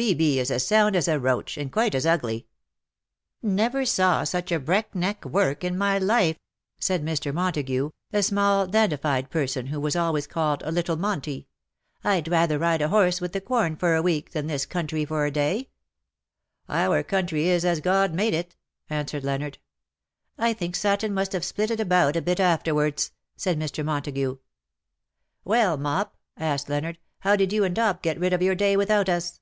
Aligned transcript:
B. 0.00 0.14
B. 0.14 0.38
is 0.38 0.50
as 0.50 0.64
sound 0.66 0.96
as 0.96 1.08
a 1.08 1.18
roach— 1.20 1.58
and 1.58 1.70
quite 1.70 1.94
as 1.94 2.06
ugly." 2.06 2.40
^^ 2.40 2.44
Never 3.46 3.84
saw 3.84 4.24
such 4.24 4.48
break 4.64 4.94
neck 4.94 5.26
work 5.26 5.62
in 5.62 5.76
my 5.76 5.98
life," 5.98 6.38
said 6.78 7.04
Mr. 7.04 7.34
Montagu, 7.34 7.92
a 8.10 8.22
small 8.22 8.66
dandified 8.66 9.28
person 9.28 9.66
who 9.66 9.76
THAT 9.78 9.82
THE 9.82 9.90
DAY 9.90 9.98
WILL 9.98 10.16
END." 10.16 10.24
207 10.52 10.52
was 10.54 10.64
always 10.64 10.64
called" 10.64 10.74
little 10.74 10.96
Monty/^ 10.96 11.44
^'^ 11.44 11.46
I''d 12.02 12.30
rather 12.30 12.58
ride 12.58 12.80
a 12.80 12.88
horse 12.88 13.20
with 13.20 13.34
the 13.34 13.42
Quorn 13.42 13.76
for 13.76 13.94
a 13.94 14.00
week 14.00 14.30
than 14.30 14.44
in 14.44 14.46
this 14.46 14.64
country 14.64 15.04
for 15.04 15.26
a 15.26 15.30
day/"* 15.30 15.68
^' 16.68 16.74
Our 16.74 17.02
country 17.02 17.48
is 17.48 17.66
as 17.66 17.80
God 17.80 18.14
made 18.14 18.32
it/^ 18.32 18.52
answered 18.88 19.22
Leonard. 19.22 19.58
*^ 20.38 20.42
I 20.42 20.54
think 20.54 20.76
Satan 20.76 21.12
must 21.12 21.32
have 21.32 21.44
split 21.44 21.70
it 21.72 21.78
about 21.78 22.16
a 22.16 22.22
bit 22.22 22.40
afterwards," 22.40 23.12
said 23.36 23.58
Mr. 23.58 23.84
Montagu." 23.84 24.38
AVellj 25.46 25.78
Mop/^ 25.80 26.10
asked 26.38 26.70
Leonard,,'' 26.70 26.98
how 27.18 27.36
did 27.36 27.52
you 27.52 27.64
and 27.64 27.76
Dop 27.76 28.00
get 28.00 28.18
rid 28.18 28.32
of 28.32 28.40
your 28.40 28.54
day 28.54 28.78
without 28.78 29.10
us 29.10 29.40